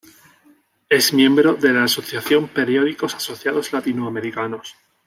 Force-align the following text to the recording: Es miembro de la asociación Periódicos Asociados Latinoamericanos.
Es 0.89 1.13
miembro 1.13 1.53
de 1.53 1.73
la 1.73 1.83
asociación 1.83 2.47
Periódicos 2.47 3.13
Asociados 3.13 3.71
Latinoamericanos. 3.71 4.75